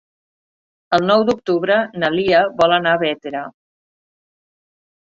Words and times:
El 0.97 1.05
nou 1.11 1.25
d'octubre 1.27 1.77
na 2.05 2.11
Lia 2.17 2.41
vol 2.63 2.75
anar 2.81 2.95
a 2.97 3.05
Bétera. 3.07 3.47